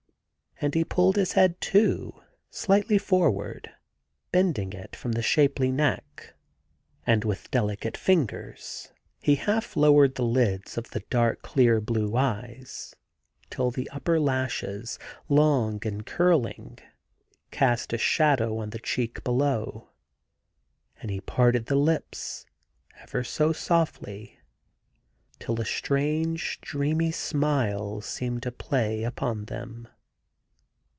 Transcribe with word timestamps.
He 0.75 0.83
pulled 0.85 1.15
his 1.15 1.31
head, 1.33 1.59
too, 1.59 2.21
slightly 2.51 2.99
forward, 2.99 3.71
bending 4.31 4.73
it 4.73 4.95
from 4.95 5.13
the 5.13 5.23
shapely 5.23 5.71
neck; 5.71 6.35
and 7.03 7.23
with 7.25 7.49
delicate 7.49 7.97
fingers 7.97 8.91
he 9.23 9.33
half 9.37 9.75
lowered 9.75 10.13
the 10.13 10.23
lids 10.23 10.77
of 10.77 10.91
the 10.91 10.99
dark, 11.09 11.41
clear 11.41 11.81
blue 11.81 12.15
eyes, 12.15 12.93
till 13.49 13.71
the 13.71 13.89
upper 13.89 14.19
lashes, 14.19 14.99
long 15.27 15.79
and 15.83 16.05
curling, 16.05 16.77
cast 17.49 17.91
a 17.91 17.97
shadow 17.97 18.59
on 18.59 18.69
the 18.69 18.77
cheek 18.77 19.23
below; 19.23 19.89
and 21.01 21.09
he 21.09 21.21
parted 21.21 21.65
the 21.65 21.75
lips, 21.75 22.45
ever 22.99 23.23
so 23.23 23.51
softly, 23.51 24.39
till 25.39 25.59
a 25.59 25.65
strange 25.65 26.61
dreamy 26.61 27.09
smile 27.09 27.99
seemed 27.99 28.43
to 28.43 28.51
play 28.51 29.03
upon 29.03 29.45
them. 29.45 29.87